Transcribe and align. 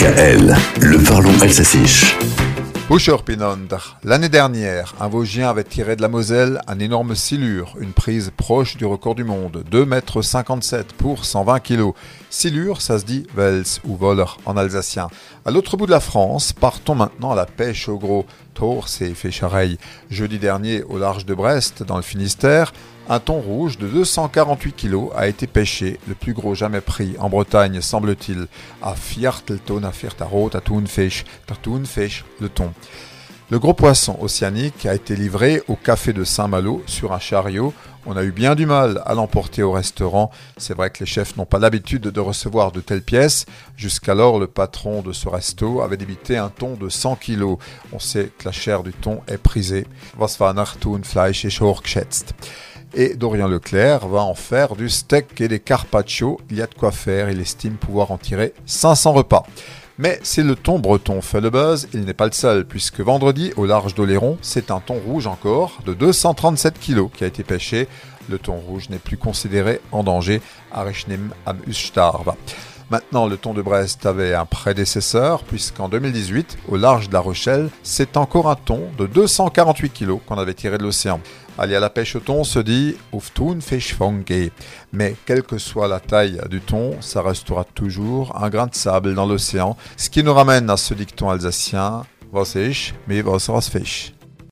DKL, 0.00 0.56
le 0.80 1.04
parlons. 1.04 1.30
L'année 4.02 4.30
dernière, 4.30 4.94
un 4.98 5.08
Vosgien 5.08 5.50
avait 5.50 5.62
tiré 5.62 5.94
de 5.94 6.00
la 6.00 6.08
Moselle 6.08 6.62
un 6.66 6.78
énorme 6.78 7.14
silure, 7.14 7.76
une 7.78 7.92
prise 7.92 8.32
proche 8.34 8.78
du 8.78 8.86
record 8.86 9.14
du 9.14 9.24
monde, 9.24 9.62
2,57 9.70 10.74
m 10.78 10.84
pour 10.96 11.26
120 11.26 11.60
kg. 11.60 11.90
Silure, 12.30 12.80
ça 12.80 12.98
se 12.98 13.04
dit 13.04 13.26
Vels 13.36 13.64
ou 13.84 13.94
Voller 13.94 14.24
en 14.46 14.56
alsacien. 14.56 15.08
À 15.44 15.50
l'autre 15.50 15.76
bout 15.76 15.84
de 15.84 15.90
la 15.90 16.00
France, 16.00 16.54
partons 16.54 16.94
maintenant 16.94 17.32
à 17.32 17.36
la 17.36 17.44
pêche 17.44 17.86
au 17.90 17.98
gros. 17.98 18.24
Tours 18.54 18.88
et 19.00 19.14
Féchareil. 19.14 19.78
Jeudi 20.10 20.38
dernier, 20.38 20.82
au 20.82 20.98
large 20.98 21.26
de 21.26 21.34
Brest, 21.34 21.82
dans 21.82 21.96
le 21.96 22.02
Finistère, 22.02 22.72
un 23.08 23.18
thon 23.18 23.40
rouge 23.40 23.76
de 23.76 23.88
248 23.88 24.72
kg 24.76 25.08
a 25.16 25.26
été 25.26 25.46
pêché, 25.46 25.98
le 26.06 26.14
plus 26.14 26.32
gros 26.32 26.54
jamais 26.54 26.80
pris 26.80 27.16
en 27.18 27.28
Bretagne, 27.28 27.80
semble-t-il, 27.80 28.46
à 28.82 28.94
Fiertelton, 28.94 29.82
à 29.82 29.90
Fiertarot, 29.90 30.50
à 30.54 30.60
Thunfisch, 30.60 31.24
le 32.40 32.48
thon. 32.48 32.72
Le 33.50 33.58
gros 33.58 33.74
poisson 33.74 34.16
océanique 34.20 34.86
a 34.86 34.94
été 34.94 35.16
livré 35.16 35.60
au 35.66 35.74
café 35.74 36.12
de 36.12 36.22
Saint-Malo 36.22 36.84
sur 36.86 37.12
un 37.12 37.18
chariot. 37.18 37.74
On 38.06 38.16
a 38.16 38.22
eu 38.22 38.30
bien 38.30 38.54
du 38.54 38.64
mal 38.64 39.02
à 39.04 39.14
l'emporter 39.14 39.64
au 39.64 39.72
restaurant. 39.72 40.30
C'est 40.56 40.76
vrai 40.76 40.90
que 40.90 41.00
les 41.00 41.06
chefs 41.06 41.36
n'ont 41.36 41.46
pas 41.46 41.58
l'habitude 41.58 42.02
de 42.02 42.20
recevoir 42.20 42.70
de 42.70 42.80
telles 42.80 43.02
pièces. 43.02 43.46
Jusqu'alors, 43.76 44.38
le 44.38 44.46
patron 44.46 45.02
de 45.02 45.12
ce 45.12 45.28
resto 45.28 45.82
avait 45.82 45.96
débité 45.96 46.36
un 46.36 46.48
thon 46.48 46.74
de 46.74 46.88
100 46.88 47.16
kg. 47.16 47.56
On 47.92 47.98
sait 47.98 48.30
que 48.38 48.44
la 48.44 48.52
chair 48.52 48.84
du 48.84 48.92
thon 48.92 49.20
est 49.26 49.36
prisée. 49.36 49.84
Was 50.16 50.36
war 50.38 50.54
nach 50.54 50.76
et 52.92 53.14
Dorian 53.14 53.48
Leclerc 53.48 54.08
va 54.08 54.22
en 54.22 54.34
faire 54.34 54.74
du 54.74 54.88
steak 54.88 55.40
et 55.40 55.48
des 55.48 55.60
carpaccio. 55.60 56.40
Il 56.50 56.56
y 56.56 56.62
a 56.62 56.66
de 56.66 56.74
quoi 56.74 56.90
faire, 56.90 57.30
il 57.30 57.40
estime 57.40 57.74
pouvoir 57.74 58.10
en 58.10 58.18
tirer 58.18 58.52
500 58.66 59.12
repas. 59.12 59.44
Mais 60.02 60.18
si 60.22 60.42
le 60.42 60.56
thon 60.56 60.78
breton 60.78 61.20
fait 61.20 61.42
le 61.42 61.50
buzz, 61.50 61.86
il 61.92 62.06
n'est 62.06 62.14
pas 62.14 62.24
le 62.24 62.32
seul, 62.32 62.64
puisque 62.64 63.00
vendredi, 63.00 63.52
au 63.56 63.66
large 63.66 63.94
d'Oléron, 63.94 64.38
c'est 64.40 64.70
un 64.70 64.80
thon 64.80 64.94
rouge 64.94 65.26
encore, 65.26 65.76
de 65.84 65.92
237 65.92 66.80
kg, 66.80 67.10
qui 67.12 67.22
a 67.22 67.26
été 67.26 67.44
pêché. 67.44 67.86
Le 68.30 68.38
thon 68.38 68.54
rouge 68.54 68.88
n'est 68.88 68.98
plus 68.98 69.18
considéré 69.18 69.78
en 69.92 70.02
danger 70.02 70.40
à 70.72 70.84
Rechnim 70.84 71.28
am 71.44 71.58
Ustarva. 71.66 72.34
Maintenant, 72.90 73.28
le 73.28 73.36
thon 73.36 73.54
de 73.54 73.62
Brest 73.62 74.04
avait 74.04 74.34
un 74.34 74.46
prédécesseur, 74.46 75.44
puisqu'en 75.44 75.88
2018, 75.88 76.58
au 76.66 76.76
large 76.76 77.08
de 77.08 77.12
La 77.12 77.20
Rochelle, 77.20 77.68
c'est 77.84 78.16
encore 78.16 78.50
un 78.50 78.56
thon 78.56 78.88
de 78.98 79.06
248 79.06 79.90
kg 79.90 80.18
qu'on 80.26 80.38
avait 80.38 80.54
tiré 80.54 80.76
de 80.76 80.82
l'océan. 80.82 81.20
Aller 81.56 81.76
à 81.76 81.80
la 81.80 81.88
pêche 81.88 82.16
au 82.16 82.20
thon 82.20 82.42
se 82.42 82.58
dit 82.58 82.96
Auf 83.12 83.32
Thun 83.32 83.60
Fisch 83.60 83.96
Mais 84.92 85.14
quelle 85.24 85.44
que 85.44 85.58
soit 85.58 85.86
la 85.86 86.00
taille 86.00 86.40
du 86.50 86.60
thon, 86.60 86.96
ça 87.00 87.22
restera 87.22 87.62
toujours 87.62 88.36
un 88.42 88.50
grain 88.50 88.66
de 88.66 88.74
sable 88.74 89.14
dans 89.14 89.26
l'océan. 89.26 89.76
Ce 89.96 90.10
qui 90.10 90.24
nous 90.24 90.34
ramène 90.34 90.68
à 90.68 90.76
ce 90.76 90.92
dicton 90.92 91.30
alsacien 91.30 92.02
Was 92.32 92.56
ich, 92.56 92.94
mais 93.06 93.22
was 93.22 93.70
Fisch. 93.70 94.14